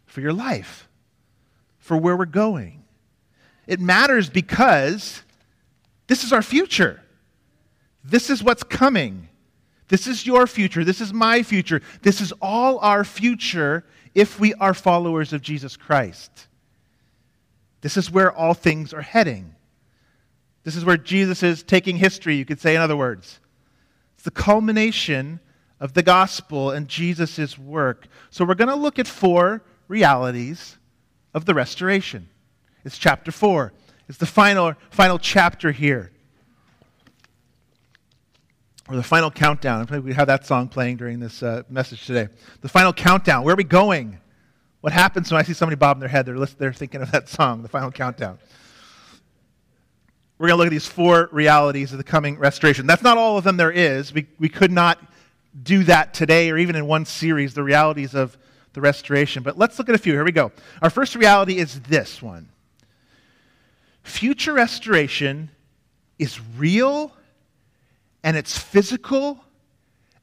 [0.06, 0.90] for your life,
[1.78, 2.85] for where we're going?
[3.68, 5.22] It matters because
[6.08, 7.02] this is our future.
[8.04, 9.30] This is what's coming.
[9.88, 10.84] This is your future.
[10.84, 11.82] This is my future.
[12.02, 16.48] This is all our future if we are followers of Jesus Christ.
[17.82, 19.54] This is where all things are heading.
[20.64, 23.40] This is where Jesus is taking history, you could say, in other words.
[24.16, 25.40] It's the culmination
[25.80, 28.08] of the gospel and Jesus' work.
[28.32, 30.78] So we're going to look at four realities
[31.34, 32.30] of the restoration.
[32.86, 33.74] It's chapter 4.
[34.08, 36.12] It's the final, final chapter here.
[38.88, 39.88] Or the final countdown.
[40.04, 42.28] We have that song playing during this uh, message today.
[42.62, 43.44] The final countdown.
[43.44, 44.20] Where are we going?
[44.82, 46.28] What happens when I see somebody bobbing their head?
[46.28, 48.38] They're, they're thinking of that song, the final countdown.
[50.38, 52.86] We're going to look at these four realities of the coming restoration.
[52.86, 54.14] That's not all of them there is.
[54.14, 55.00] We, we could not
[55.64, 58.38] do that today or even in one series, the realities of
[58.74, 59.42] the restoration.
[59.42, 60.14] But let's look at a few.
[60.14, 60.52] Here we go.
[60.84, 62.50] Our first reality is this one
[64.06, 65.50] future restoration
[66.18, 67.12] is real
[68.24, 69.44] and it's physical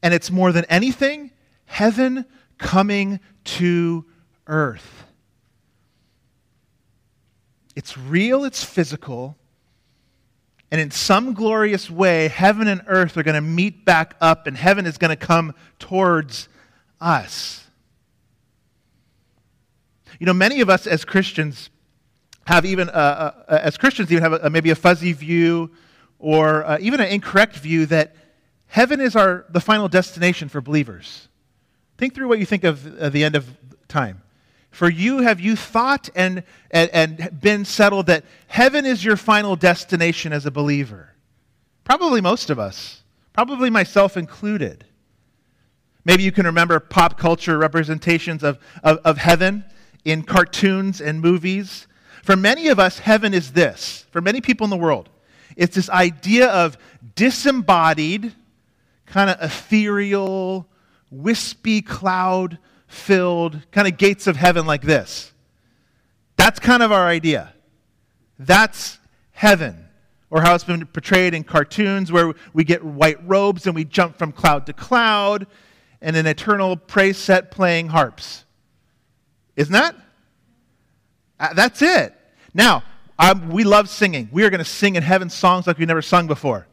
[0.03, 1.31] and it's more than anything
[1.67, 2.25] heaven
[2.59, 4.05] coming to
[4.47, 5.05] earth.
[7.75, 9.37] It's real, it's physical,
[10.71, 14.57] and in some glorious way, heaven and earth are going to meet back up, and
[14.57, 16.49] heaven is going to come towards
[17.01, 17.67] us.
[20.19, 21.71] You know, many of us as Christians
[22.45, 25.71] have even, uh, uh, as Christians, even have a, maybe a fuzzy view
[26.19, 28.15] or uh, even an incorrect view that
[28.67, 31.29] heaven is our, the final destination for believers.
[31.99, 33.47] Think through what you think of uh, the end of
[33.89, 34.23] time.
[34.71, 39.55] For you, have you thought and, and, and been settled that heaven is your final
[39.55, 41.11] destination as a believer?
[41.85, 43.03] Probably most of us,
[43.33, 44.87] probably myself included.
[46.05, 49.65] Maybe you can remember pop culture representations of, of, of heaven
[50.05, 51.87] in cartoons and movies.
[52.23, 54.07] For many of us, heaven is this.
[54.11, 55.09] For many people in the world,
[55.57, 56.79] it's this idea of
[57.15, 58.33] disembodied,
[59.07, 60.67] kind of ethereal,
[61.11, 65.33] wispy cloud filled kind of gates of heaven like this.
[66.37, 67.55] That's kind of our idea.
[68.39, 68.99] That's
[69.33, 69.89] heaven,
[70.31, 74.17] or how it's been portrayed in cartoons where we get white robes and we jump
[74.17, 75.47] from cloud to cloud
[76.01, 78.45] and an eternal praise set playing harps.
[79.57, 79.97] Isn't that?
[81.43, 82.15] Uh, that's it.
[82.55, 82.85] Now,
[83.19, 84.29] um, we love singing.
[84.31, 86.69] We are going to sing in heaven songs like we've never sung before.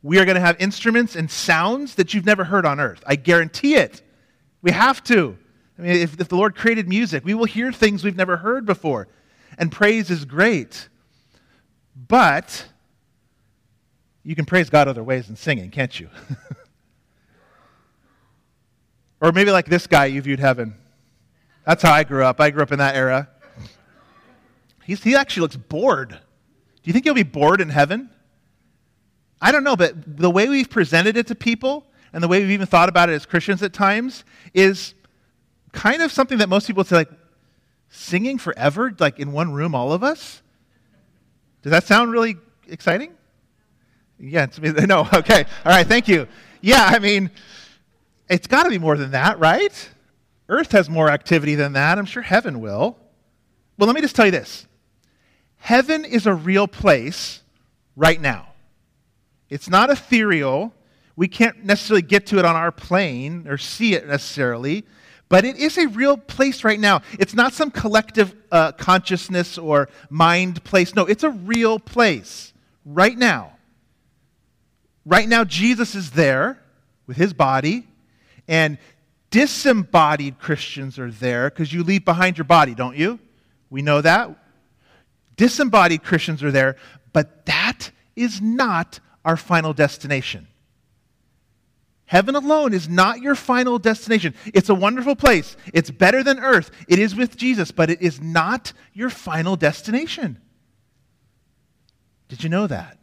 [0.00, 3.02] We are going to have instruments and sounds that you've never heard on earth.
[3.04, 4.00] I guarantee it.
[4.62, 5.36] We have to.
[5.76, 8.64] I mean, if, if the Lord created music, we will hear things we've never heard
[8.64, 9.08] before.
[9.58, 10.88] And praise is great.
[11.96, 12.64] But
[14.22, 16.08] you can praise God other ways than singing, can't you?
[19.20, 20.76] or maybe like this guy, you viewed heaven.
[21.66, 22.40] That's how I grew up.
[22.40, 23.28] I grew up in that era.
[24.84, 26.10] He's, he actually looks bored.
[26.10, 26.16] Do
[26.84, 28.10] you think he'll be bored in heaven?
[29.40, 32.50] I don't know, but the way we've presented it to people and the way we've
[32.50, 34.94] even thought about it as Christians at times is
[35.72, 37.10] kind of something that most people say, like,
[37.88, 40.42] singing forever, like in one room, all of us?
[41.62, 42.36] Does that sound really
[42.68, 43.12] exciting?
[44.18, 45.44] Yeah, it's, no, okay.
[45.64, 46.26] All right, thank you.
[46.60, 47.30] Yeah, I mean,
[48.28, 49.90] it's got to be more than that, right?
[50.48, 51.98] Earth has more activity than that.
[51.98, 52.96] I'm sure heaven will.
[53.78, 54.66] Well, let me just tell you this
[55.62, 57.40] heaven is a real place
[57.94, 58.48] right now.
[59.48, 60.74] It's not ethereal.
[61.14, 64.84] We can't necessarily get to it on our plane or see it necessarily.
[65.28, 67.02] But it is a real place right now.
[67.12, 70.96] It's not some collective uh, consciousness or mind place.
[70.96, 72.52] No, it's a real place
[72.84, 73.52] right now.
[75.06, 76.60] Right now, Jesus is there
[77.06, 77.86] with his body,
[78.48, 78.78] and
[79.30, 83.18] disembodied Christians are there because you leave behind your body, don't you?
[83.70, 84.41] We know that.
[85.36, 86.76] Disembodied Christians are there,
[87.12, 90.48] but that is not our final destination.
[92.06, 94.34] Heaven alone is not your final destination.
[94.52, 95.56] It's a wonderful place.
[95.72, 96.70] It's better than earth.
[96.86, 100.38] It is with Jesus, but it is not your final destination.
[102.28, 102.98] Did you know that?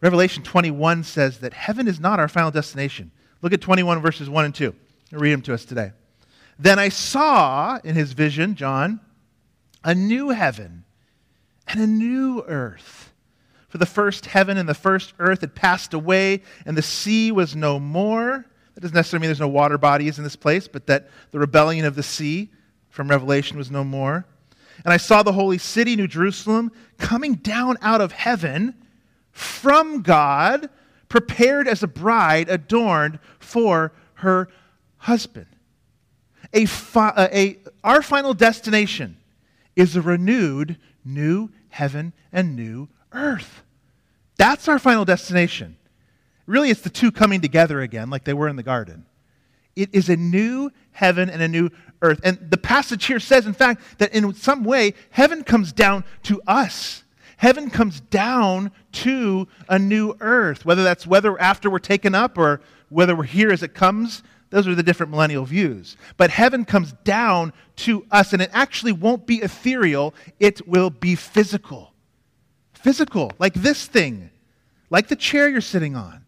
[0.00, 3.10] Revelation 21 says that heaven is not our final destination.
[3.42, 4.74] Look at 21 verses 1 and 2.
[5.12, 5.92] I'll read them to us today.
[6.58, 9.00] Then I saw in his vision, John,
[9.84, 10.84] a new heaven
[11.66, 13.12] and a new earth
[13.70, 17.54] for the first heaven and the first earth had passed away, and the sea was
[17.54, 18.44] no more.
[18.74, 21.84] That doesn't necessarily mean there's no water bodies in this place, but that the rebellion
[21.84, 22.50] of the sea
[22.88, 24.26] from Revelation was no more.
[24.84, 28.74] And I saw the holy city, New Jerusalem, coming down out of heaven
[29.30, 30.68] from God,
[31.08, 34.48] prepared as a bride adorned for her
[34.96, 35.46] husband.
[36.52, 39.16] A, fi- uh, a, our final destination
[39.80, 43.62] is a renewed new heaven and new earth.
[44.36, 45.76] That's our final destination.
[46.46, 49.06] really it's the two coming together again, like they were in the garden.
[49.76, 51.70] It is a new heaven and a new
[52.02, 52.20] earth.
[52.24, 56.42] And the passage here says, in fact, that in some way, heaven comes down to
[56.46, 57.04] us.
[57.38, 62.60] Heaven comes down to a new earth, whether that's whether after we're taken up or
[62.90, 64.22] whether we're here as it comes.
[64.50, 65.96] Those are the different millennial views.
[66.16, 71.14] But heaven comes down to us, and it actually won't be ethereal, it will be
[71.14, 71.92] physical.
[72.74, 74.30] Physical, like this thing,
[74.90, 76.24] like the chair you're sitting on.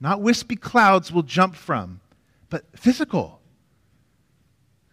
[0.00, 2.00] Not wispy clouds will jump from,
[2.50, 3.40] but physical.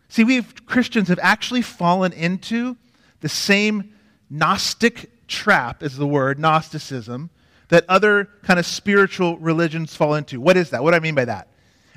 [0.10, 2.78] See, we Christians have actually fallen into
[3.20, 3.94] the same
[4.30, 7.30] Gnostic trap, is the word, Gnosticism,
[7.67, 10.41] that other kind of spiritual religions fall into.
[10.41, 10.84] What is that?
[10.84, 11.50] What do I mean by that?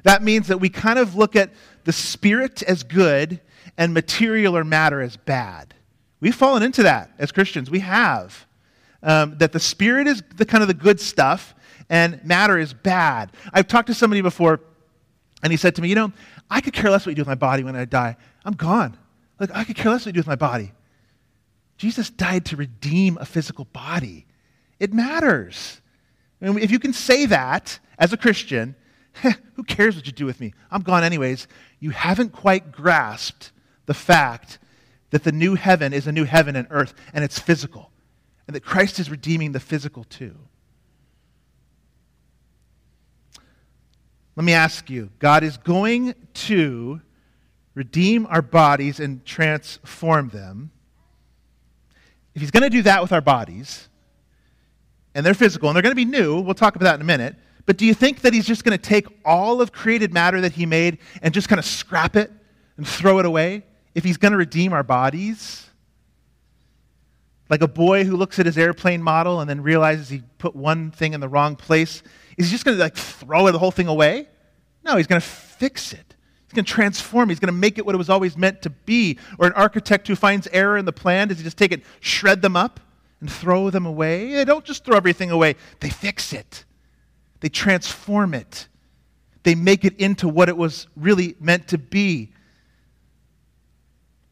[0.04, 1.50] That means that we kind of look at
[1.84, 3.40] the spirit as good
[3.76, 5.74] and material or matter as bad.
[6.20, 7.70] We've fallen into that as Christians.
[7.70, 8.46] We have.
[9.02, 11.54] Um, that the spirit is the kind of the good stuff
[11.90, 13.32] and matter is bad.
[13.52, 14.60] I've talked to somebody before,
[15.42, 16.12] and he said to me, You know,
[16.50, 18.16] I could care less what you do with my body when I die.
[18.44, 18.96] I'm gone.
[19.38, 20.72] Like, I could care less what you do with my body.
[21.76, 24.26] Jesus died to redeem a physical body.
[24.78, 25.80] It matters.
[26.40, 28.76] I mean, if you can say that as a Christian,
[29.22, 30.52] who cares what you do with me?
[30.70, 31.46] I'm gone anyways.
[31.80, 33.52] You haven't quite grasped
[33.86, 34.58] the fact
[35.10, 37.90] that the new heaven is a new heaven and earth, and it's physical,
[38.46, 40.36] and that Christ is redeeming the physical too.
[44.36, 47.00] Let me ask you God is going to
[47.74, 50.70] redeem our bodies and transform them.
[52.34, 53.88] If He's going to do that with our bodies,
[55.14, 57.04] and they're physical, and they're going to be new, we'll talk about that in a
[57.04, 57.36] minute.
[57.66, 60.52] But do you think that he's just going to take all of created matter that
[60.52, 62.30] he made and just kind of scrap it
[62.76, 65.66] and throw it away if he's going to redeem our bodies?
[67.48, 70.90] Like a boy who looks at his airplane model and then realizes he put one
[70.90, 72.02] thing in the wrong place.
[72.36, 74.28] Is he just going to like throw the whole thing away?
[74.84, 76.14] No, he's going to fix it.
[76.46, 77.30] He's going to transform.
[77.30, 79.18] He's going to make it what it was always meant to be.
[79.38, 82.42] Or an architect who finds error in the plan, does he just take it, shred
[82.42, 82.80] them up,
[83.20, 84.32] and throw them away?
[84.34, 86.64] They don't just throw everything away, they fix it.
[87.44, 88.68] They transform it.
[89.42, 92.24] They make it into what it was really meant to be.
[92.24, 92.32] Do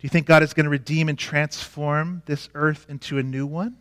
[0.01, 3.77] you think God is going to redeem and transform this earth into a new one?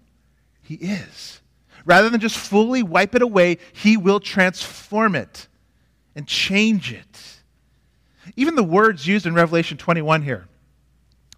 [0.61, 1.39] He is.
[1.85, 5.47] Rather than just fully wipe it away, He will transform it
[6.13, 7.39] and change it.
[8.35, 10.49] Even the words used in Revelation 21 here,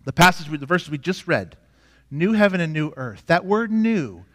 [0.04, 1.58] the passage, the verses we just read,
[2.10, 4.26] new heaven and new earth, that word new,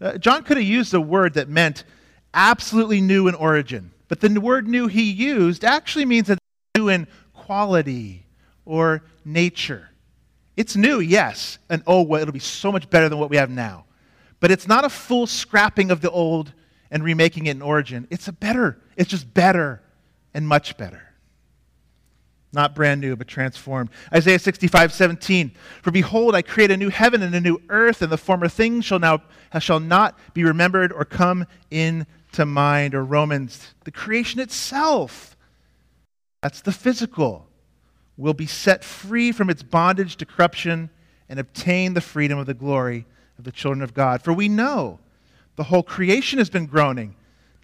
[0.00, 1.84] uh, John could have used a word that meant
[2.36, 3.90] absolutely new in origin.
[4.06, 6.38] But the word new he used actually means that
[6.76, 8.26] new in quality
[8.64, 9.88] or nature.
[10.56, 13.50] It's new, yes, and oh, well, it'll be so much better than what we have
[13.50, 13.84] now.
[14.38, 16.52] But it's not a full scrapping of the old
[16.90, 18.06] and remaking it in origin.
[18.10, 19.82] It's a better, it's just better
[20.32, 21.02] and much better.
[22.52, 23.90] Not brand new, but transformed.
[24.14, 25.52] Isaiah 65, 17.
[25.82, 28.84] For behold, I create a new heaven and a new earth, and the former things
[28.84, 29.22] shall now
[29.58, 35.36] shall not be remembered or come in to mind, or Romans, the creation itself,
[36.42, 37.48] that's the physical,
[38.16, 40.90] will be set free from its bondage to corruption
[41.28, 43.04] and obtain the freedom of the glory
[43.38, 44.22] of the children of God.
[44.22, 45.00] For we know
[45.56, 47.14] the whole creation has been groaning,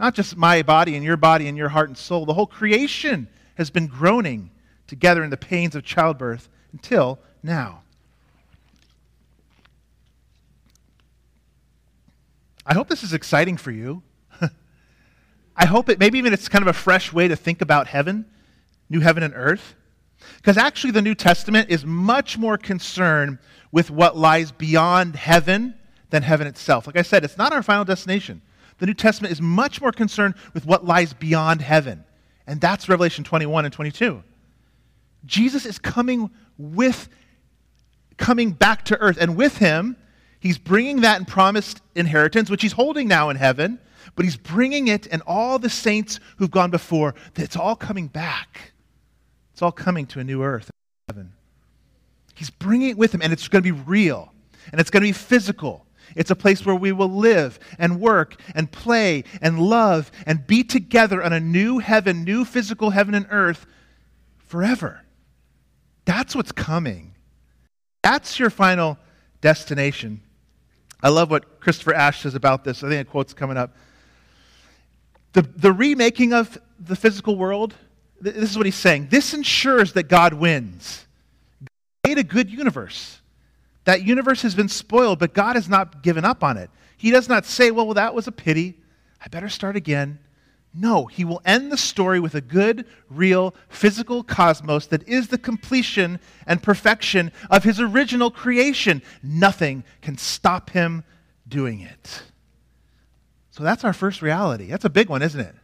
[0.00, 3.28] not just my body and your body and your heart and soul, the whole creation
[3.54, 4.50] has been groaning
[4.86, 7.82] together in the pains of childbirth until now.
[12.64, 14.02] I hope this is exciting for you.
[15.56, 18.26] I hope it, maybe even it's kind of a fresh way to think about heaven,
[18.88, 19.74] new heaven and earth.
[20.36, 23.38] Because actually, the New Testament is much more concerned
[23.72, 25.74] with what lies beyond heaven
[26.10, 26.86] than heaven itself.
[26.86, 28.40] Like I said, it's not our final destination.
[28.78, 32.04] The New Testament is much more concerned with what lies beyond heaven.
[32.46, 34.22] And that's Revelation 21 and 22.
[35.24, 37.08] Jesus is coming with
[38.16, 39.96] coming back to earth and with him
[40.38, 43.78] he's bringing that promised inheritance which he's holding now in heaven
[44.14, 48.08] but he's bringing it and all the saints who've gone before, that it's all coming
[48.08, 48.72] back.
[49.52, 50.70] It's all coming to a new earth
[51.08, 51.32] heaven.
[52.34, 54.32] He's bringing it with him, and it's going to be real,
[54.70, 55.86] and it's going to be physical.
[56.16, 60.64] It's a place where we will live and work and play and love and be
[60.64, 63.66] together on a new heaven, new physical heaven and earth
[64.38, 65.02] forever.
[66.04, 67.14] That's what's coming.
[68.02, 68.98] That's your final
[69.40, 70.20] destination.
[71.02, 72.82] I love what Christopher Ash says about this.
[72.82, 73.74] I think a quote's coming up.
[75.32, 77.74] The, the remaking of the physical world,
[78.20, 79.08] this is what he's saying.
[79.10, 81.06] This ensures that God wins.
[81.60, 83.20] God made a good universe.
[83.84, 86.70] That universe has been spoiled, but God has not given up on it.
[86.96, 88.78] He does not say, well, well that was a pity.
[89.20, 90.18] I better start again.
[90.74, 95.36] No, he will end the story with a good, real, physical cosmos that is the
[95.36, 99.02] completion and perfection of his original creation.
[99.22, 101.04] Nothing can stop him
[101.46, 102.22] doing it.
[103.52, 104.66] So that's our first reality.
[104.66, 105.54] That's a big one, isn't it?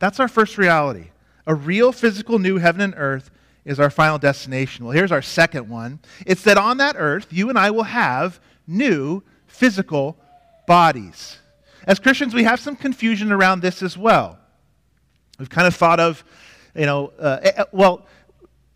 [0.00, 1.10] That's our first reality.
[1.46, 3.30] A real physical new heaven and earth
[3.64, 4.84] is our final destination.
[4.84, 8.40] Well, here's our second one it's that on that earth, you and I will have
[8.66, 10.18] new physical
[10.66, 11.38] bodies.
[11.86, 14.38] As Christians, we have some confusion around this as well.
[15.38, 16.24] We've kind of thought of,
[16.74, 18.06] you know, uh, eh, eh, well,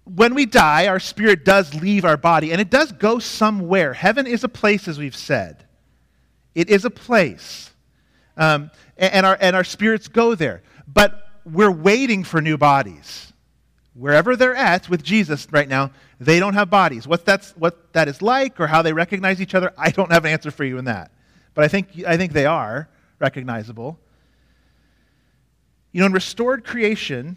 [0.05, 3.95] when we die, our spirit does leave our body, and it does go somewhere.
[3.95, 5.65] Heaven is a place, as we've said.
[6.55, 7.71] It is a place.
[8.39, 10.63] Um, and, our, and our spirits go there.
[10.87, 13.33] But we're waiting for new bodies.
[13.95, 17.07] Wherever they're at with Jesus right now, they don't have bodies.
[17.07, 20.25] What, that's, what that is like or how they recognize each other, I don't have
[20.25, 21.11] an answer for you in that.
[21.55, 23.99] But I think, I think they are recognizable.
[25.91, 27.37] You know, in restored creation,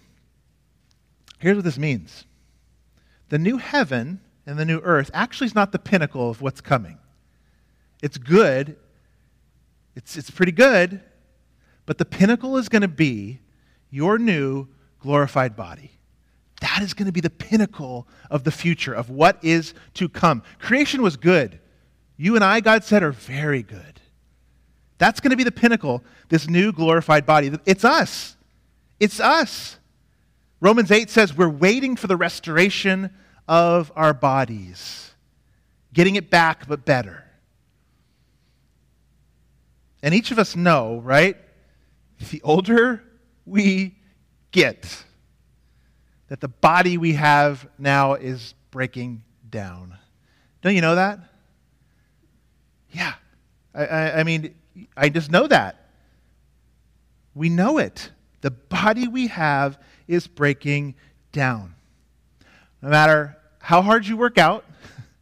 [1.39, 2.25] here's what this means
[3.29, 6.99] the new heaven and the new earth actually is not the pinnacle of what's coming.
[8.03, 8.75] It's good,
[9.95, 11.01] it's, it's pretty good,
[11.85, 13.39] but the pinnacle is going to be
[13.89, 14.67] your new
[14.99, 15.91] glorified body.
[16.61, 20.43] That is going to be the pinnacle of the future, of what is to come.
[20.59, 21.59] Creation was good.
[22.17, 23.99] You and I, God said, are very good.
[24.99, 27.51] That's going to be the pinnacle, this new glorified body.
[27.65, 28.37] It's us.
[28.99, 29.77] It's us.
[30.59, 33.09] Romans 8 says we're waiting for the restoration
[33.47, 35.11] of our bodies,
[35.91, 37.25] getting it back, but better.
[40.03, 41.37] And each of us know, right?
[42.31, 43.03] The older
[43.45, 43.95] we
[44.51, 45.03] get,
[46.27, 49.97] that the body we have now is breaking down.
[50.61, 51.19] Don't you know that?
[52.91, 53.13] Yeah.
[53.73, 54.55] I, I, I mean,
[54.95, 55.89] I just know that.
[57.33, 58.11] We know it.
[58.41, 60.95] The body we have is breaking
[61.31, 61.75] down.
[62.81, 64.65] No matter how hard you work out,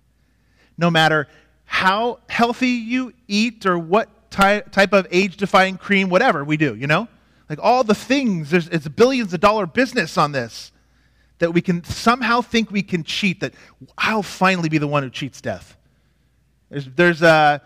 [0.78, 1.28] no matter
[1.66, 6.76] how healthy you eat or what ty- type of age defying cream, whatever we do,
[6.76, 7.08] you know?
[7.50, 10.72] Like all the things, there's, it's a billions of dollar business on this
[11.40, 13.54] that we can somehow think we can cheat, that
[13.98, 15.78] I'll finally be the one who cheats death.
[16.70, 17.60] There's, there's uh,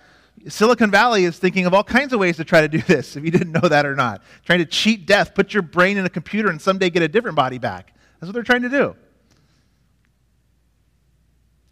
[0.48, 3.26] Silicon Valley is thinking of all kinds of ways to try to do this, if
[3.26, 4.22] you didn't know that or not.
[4.46, 7.36] Trying to cheat death, put your brain in a computer, and someday get a different
[7.36, 7.94] body back.
[8.20, 8.96] That's what they're trying to do.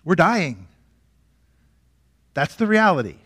[0.03, 0.67] We're dying.
[2.33, 3.17] That's the reality.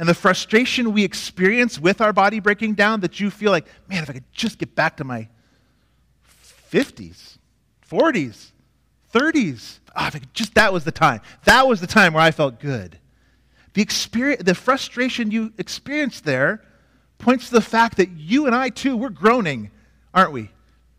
[0.00, 4.02] And the frustration we experience with our body breaking down that you feel like, man,
[4.02, 5.28] if I could just get back to my
[6.72, 7.36] 50s,
[7.86, 8.52] 40s,
[9.12, 11.20] 30s, oh, if I could just that was the time.
[11.44, 12.98] That was the time where I felt good.
[13.74, 16.62] The, experience, the frustration you experience there
[17.18, 19.70] points to the fact that you and I, too, we're groaning,
[20.14, 20.48] aren't we?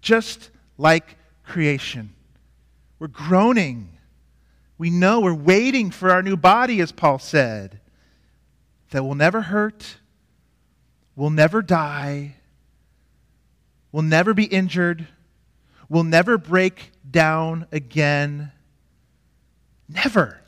[0.01, 2.13] Just like creation.
[2.99, 3.97] We're groaning.
[4.77, 7.79] We know we're waiting for our new body, as Paul said
[8.91, 9.97] that will never hurt,
[11.15, 12.35] will never die,
[13.91, 15.07] will never be injured,
[15.89, 18.51] will never break down again.
[19.89, 20.39] Never.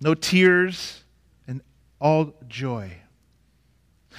[0.00, 1.04] No tears
[1.46, 1.60] and
[2.00, 2.92] all joy.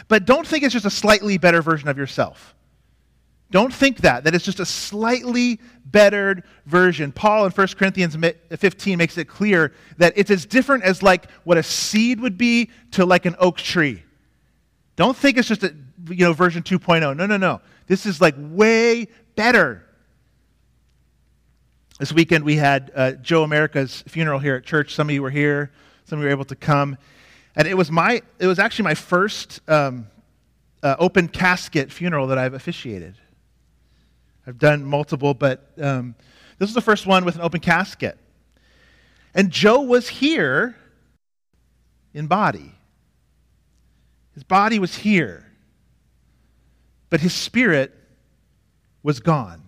[0.07, 2.55] But don't think it's just a slightly better version of yourself.
[3.53, 7.11] Don't think that, that it's just a slightly bettered version.
[7.11, 8.17] Paul in 1 Corinthians
[8.49, 12.71] 15 makes it clear that it's as different as like what a seed would be
[12.93, 14.01] to like an oak tree.
[14.95, 15.71] Don't think it's just a
[16.09, 17.15] you know version 2.0.
[17.15, 17.61] No, no, no.
[17.85, 19.85] This is like way better.
[21.99, 24.95] This weekend we had uh, Joe America's funeral here at church.
[24.95, 25.71] Some of you were here.
[26.05, 26.97] Some of you were able to come,
[27.55, 30.07] and it was my it was actually my first um,
[30.81, 33.19] uh, open casket funeral that I've officiated.
[34.45, 36.15] I've done multiple, but um,
[36.57, 38.17] this is the first one with an open casket.
[39.33, 40.75] And Joe was here
[42.13, 42.73] in body.
[44.33, 45.45] His body was here,
[47.09, 47.93] but his spirit
[49.01, 49.61] was gone.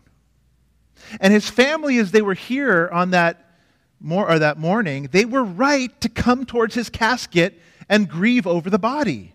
[1.19, 3.57] And his family, as they were here on that,
[3.99, 8.69] mor- or that morning, they were right to come towards his casket and grieve over
[8.69, 9.33] the body.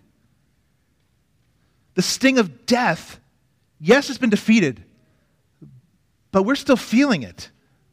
[1.95, 3.21] The sting of death,
[3.79, 4.85] yes, has been defeated
[6.33, 7.51] but we're still feeling it.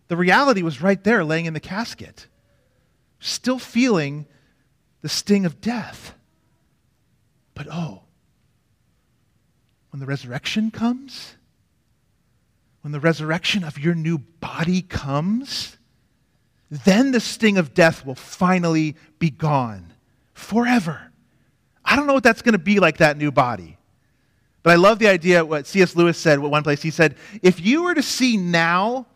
[0.08, 2.28] The reality was right there, laying in the casket.
[3.20, 4.26] Still feeling
[5.02, 6.14] the sting of death.
[7.54, 8.04] But oh,
[9.90, 11.36] when the resurrection comes,
[12.82, 15.78] when the resurrection of your new body comes,
[16.70, 19.94] then the sting of death will finally be gone
[20.34, 21.12] forever.
[21.84, 23.77] I don't know what that's going to be like, that new body.
[24.68, 25.96] But I love the idea what C.S.
[25.96, 26.82] Lewis said at one place.
[26.82, 29.08] He said, if you were to see now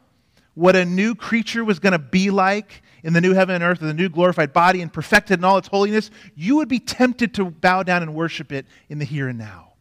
[0.54, 3.82] what a new creature was going to be like in the new heaven and earth,
[3.82, 7.34] with a new glorified body and perfected in all its holiness, you would be tempted
[7.34, 9.74] to bow down and worship it in the here and now.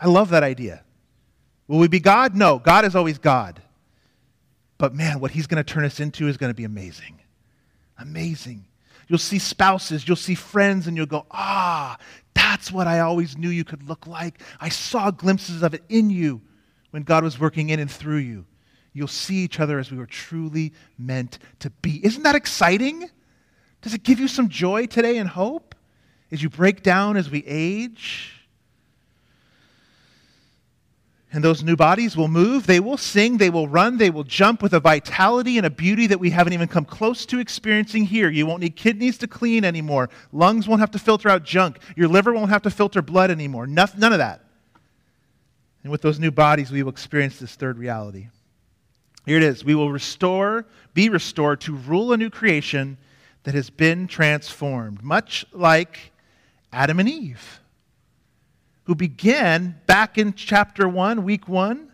[0.00, 0.82] I love that idea.
[1.68, 2.34] Will we be God?
[2.34, 3.60] No, God is always God.
[4.78, 7.20] But man, what he's going to turn us into is going to be amazing.
[7.98, 8.64] Amazing.
[9.06, 11.98] You'll see spouses, you'll see friends, and you'll go, ah,
[12.34, 14.42] that's what I always knew you could look like.
[14.60, 16.40] I saw glimpses of it in you
[16.90, 18.46] when God was working in and through you.
[18.92, 22.04] You'll see each other as we were truly meant to be.
[22.04, 23.10] Isn't that exciting?
[23.82, 25.74] Does it give you some joy today and hope
[26.30, 28.43] as you break down as we age?
[31.34, 34.62] And those new bodies will move, they will sing, they will run, they will jump
[34.62, 38.30] with a vitality and a beauty that we haven't even come close to experiencing here.
[38.30, 40.10] You won't need kidneys to clean anymore.
[40.30, 41.80] Lungs won't have to filter out junk.
[41.96, 43.66] Your liver won't have to filter blood anymore.
[43.66, 44.44] None of that.
[45.82, 48.28] And with those new bodies, we will experience this third reality.
[49.26, 49.64] Here it is.
[49.64, 52.96] We will restore, be restored to rule a new creation
[53.42, 56.12] that has been transformed, much like
[56.72, 57.58] Adam and Eve
[58.84, 61.90] who began back in chapter 1, week 1,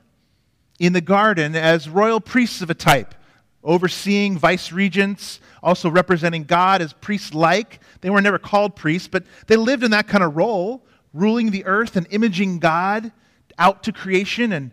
[0.78, 3.14] in the garden as royal priests of a type,
[3.62, 7.80] overseeing vice regents, also representing God as priest like.
[8.00, 11.64] They were never called priests, but they lived in that kind of role, ruling the
[11.64, 13.12] earth and imaging God
[13.58, 14.70] out to creation and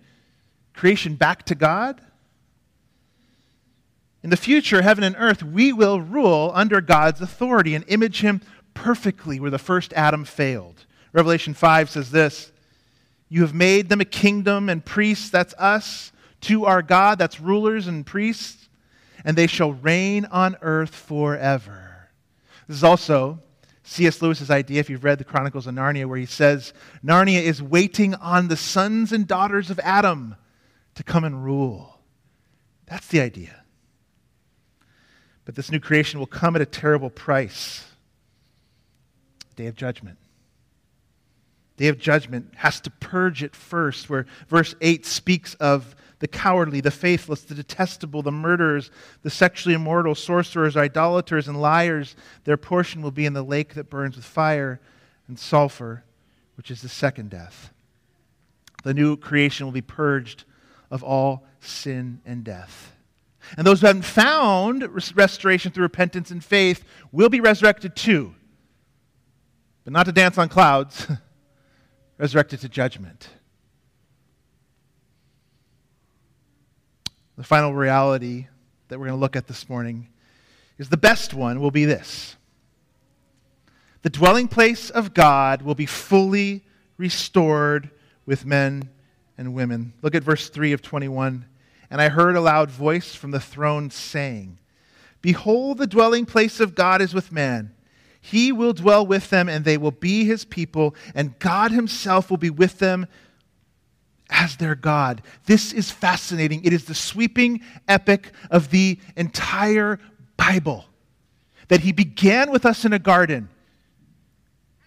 [0.74, 2.01] creation back to God.
[4.24, 8.41] In the future, heaven and earth, we will rule under God's authority and image Him
[8.74, 10.86] perfectly where the first Adam failed.
[11.18, 12.51] Revelation 5 says this
[13.28, 16.11] You have made them a kingdom and priests, that's us,
[16.41, 18.70] to our God, that's rulers and priests,
[19.26, 22.11] and they shall reign on earth forever.
[22.68, 23.39] This is also
[23.82, 24.22] C.S.
[24.22, 26.72] Lewis's idea, if you've read the Chronicles of Narnia, where he says
[27.03, 30.36] Narnia is waiting on the sons and daughters of Adam
[30.93, 31.99] to come and rule.
[32.86, 33.63] That's the idea.
[35.45, 37.86] But this new creation will come at a terrible price
[39.55, 40.20] day of judgment
[41.78, 46.82] day of judgment has to purge it first, where verse 8 speaks of the cowardly,
[46.82, 48.89] the faithless, the detestable, the murderers,
[49.21, 52.15] the sexually immoral, sorcerers, idolaters, and liars.
[52.43, 54.82] Their portion will be in the lake that burns with fire
[55.28, 56.03] and sulfur,
[56.55, 57.71] which is the second death.
[58.84, 60.45] The new creation will be purged
[60.89, 62.93] of all sin and death.
[63.55, 68.34] And those who haven't found restoration through repentance and faith will be resurrected too,
[69.84, 71.07] but not to dance on clouds.
[72.18, 73.30] resurrected to judgment.
[77.38, 78.47] The final reality
[78.88, 80.07] that we're going to look at this morning
[80.78, 82.36] is the best one will be this
[84.03, 86.63] the dwelling place of God will be fully
[86.97, 87.89] restored
[88.26, 88.89] with men
[89.38, 89.93] and women.
[90.01, 91.45] Look at verse 3 of 21.
[91.89, 94.59] And I heard a loud voice from the throne saying,
[95.22, 97.74] Behold, the dwelling place of God is with man
[98.30, 102.38] he will dwell with them, and they will be his people, and God himself will
[102.38, 103.07] be with them
[104.30, 105.21] as their God.
[105.45, 106.65] This is fascinating.
[106.65, 109.99] It is the sweeping epic of the entire
[110.36, 110.84] Bible.
[111.69, 113.47] That he began with us in a garden,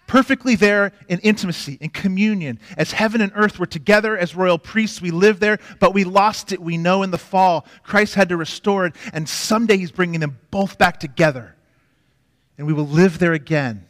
[0.06, 2.60] perfectly there in intimacy, in communion.
[2.76, 6.52] As heaven and earth were together as royal priests, we lived there, but we lost
[6.52, 7.66] it, we know, in the fall.
[7.84, 11.56] Christ had to restore it, and someday he's bringing them both back together
[12.60, 13.86] and we will live there again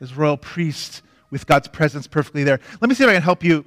[0.00, 1.02] as royal priests
[1.32, 2.60] with God's presence perfectly there.
[2.80, 3.64] Let me see if I can help you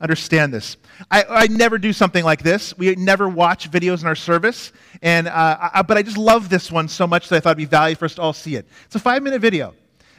[0.00, 0.76] understand this.
[1.10, 2.78] I, I never do something like this.
[2.78, 4.70] We never watch videos in our service,
[5.02, 7.58] and, uh, I, but I just love this one so much that I thought it'd
[7.58, 8.68] be valuable for us to all see it.
[8.84, 9.74] It's a five minute video.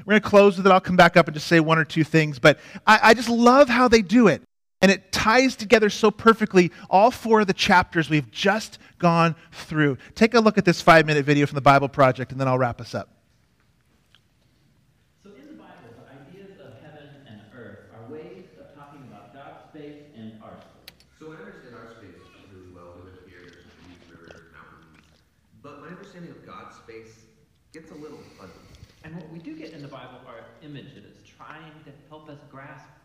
[0.05, 0.71] We're going to close with it.
[0.71, 3.29] I'll come back up and just say one or two things, but I, I just
[3.29, 4.41] love how they do it.
[4.81, 9.97] And it ties together so perfectly all four of the chapters we've just gone through.
[10.13, 12.59] Take a look at this five minute video from the Bible Project, and then I'll
[12.59, 13.16] wrap us up.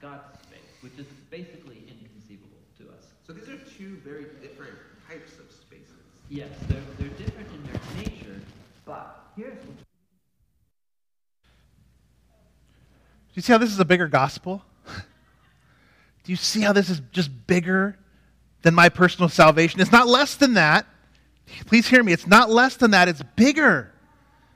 [0.02, 3.06] God's space, which is basically inconceivable to us.
[3.24, 4.74] So these are two very different
[5.08, 5.88] types of spaces.
[6.28, 8.40] Yes, they're, they're different in their nature,
[8.84, 9.76] but here's what.
[13.28, 14.64] Do you see how this is a bigger gospel?
[16.24, 17.96] Do you see how this is just bigger
[18.62, 19.80] than my personal salvation?
[19.80, 20.86] It's not less than that.
[21.66, 22.12] Please hear me.
[22.12, 23.92] It's not less than that, it's bigger.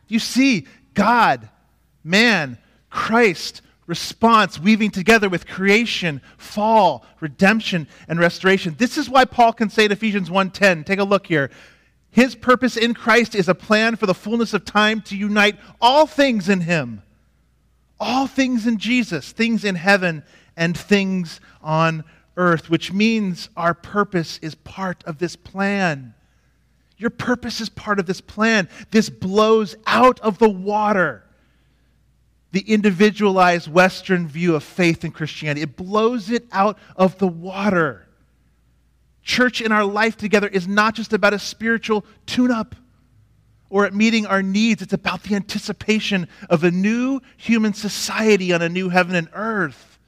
[0.08, 1.48] You see, God,
[2.04, 2.58] man,
[2.90, 8.74] Christ response, weaving together with creation, fall, redemption, and restoration.
[8.78, 11.50] This is why Paul can say in Ephesians 1:10, take a look here.
[12.10, 16.06] His purpose in Christ is a plan for the fullness of time to unite all
[16.06, 17.02] things in him.
[18.00, 20.22] All things in Jesus, things in heaven
[20.56, 22.04] and things on
[22.36, 26.14] earth, which means our purpose is part of this plan.
[26.98, 28.68] Your purpose is part of this plan.
[28.90, 31.26] This blows out of the water
[32.56, 35.60] the individualized Western view of faith and Christianity.
[35.60, 38.06] It blows it out of the water.
[39.22, 42.74] Church in our life together is not just about a spiritual tune up
[43.68, 44.80] or at meeting our needs.
[44.80, 49.98] It's about the anticipation of a new human society on a new heaven and earth.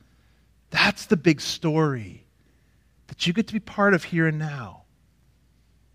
[0.70, 2.24] That's the big story
[3.08, 4.77] that you get to be part of here and now.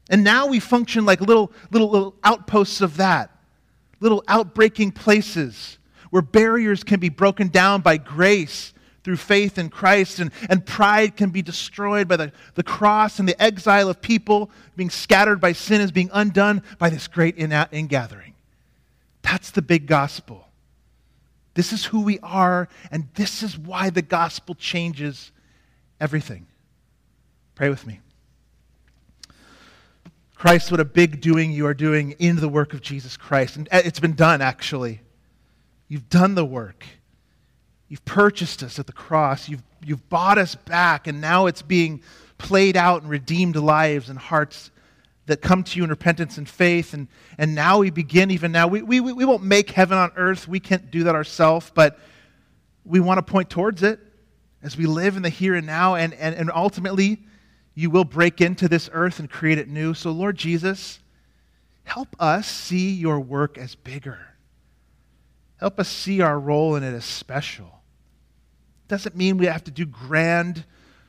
[0.09, 3.31] And now we function like little, little, little outposts of that,
[3.99, 5.77] little outbreaking places
[6.09, 8.73] where barriers can be broken down by grace
[9.03, 13.27] through faith in Christ, and, and pride can be destroyed by the, the cross, and
[13.27, 18.33] the exile of people being scattered by sin is being undone by this great ingathering.
[19.21, 20.47] That's the big gospel.
[21.53, 25.31] This is who we are, and this is why the gospel changes
[25.99, 26.47] everything.
[27.55, 27.99] Pray with me.
[30.43, 33.55] Christ, what a big doing you are doing in the work of Jesus Christ.
[33.55, 34.99] And uh, it's been done, actually.
[35.87, 36.83] You've done the work.
[37.87, 39.47] You've purchased us at the cross.
[39.47, 42.03] You've, you've bought us back, and now it's being
[42.37, 44.69] played out in redeemed lives and hearts
[45.27, 46.93] that come to you in repentance and faith.
[46.93, 48.67] And, and now we begin, even now.
[48.67, 50.45] We, we, we won't make heaven on earth.
[50.45, 51.97] We can't do that ourselves, but
[52.83, 53.97] we want to point towards it
[54.61, 55.95] as we live in the here and now.
[55.95, 57.21] And, and, and ultimately,
[57.75, 59.93] you will break into this earth and create it new.
[59.93, 60.99] So, Lord Jesus,
[61.83, 64.19] help us see your work as bigger.
[65.57, 67.81] Help us see our role in it as special.
[68.87, 70.65] Doesn't mean we have to do grand,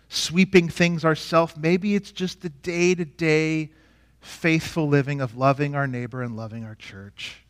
[0.08, 1.56] sweeping things ourselves.
[1.56, 3.72] Maybe it's just the day to day,
[4.20, 7.44] faithful living of loving our neighbor and loving our church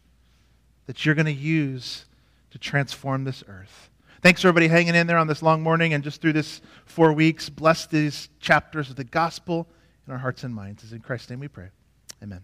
[0.86, 2.04] that you're going to use
[2.50, 3.90] to transform this earth.
[4.24, 7.12] Thanks for everybody hanging in there on this long morning and just through this four
[7.12, 7.50] weeks.
[7.50, 9.68] Bless these chapters of the gospel
[10.06, 10.82] in our hearts and minds.
[10.82, 11.68] It's in Christ's name we pray.
[12.22, 12.40] Amen.